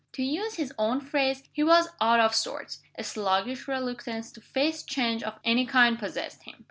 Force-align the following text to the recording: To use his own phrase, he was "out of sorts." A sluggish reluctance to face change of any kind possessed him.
To 0.13 0.23
use 0.23 0.55
his 0.55 0.73
own 0.79 0.99
phrase, 0.99 1.43
he 1.53 1.63
was 1.63 1.89
"out 2.01 2.19
of 2.19 2.33
sorts." 2.33 2.79
A 2.97 3.03
sluggish 3.03 3.67
reluctance 3.67 4.31
to 4.31 4.41
face 4.41 4.81
change 4.81 5.21
of 5.21 5.39
any 5.45 5.63
kind 5.67 5.99
possessed 5.99 6.41
him. 6.41 6.55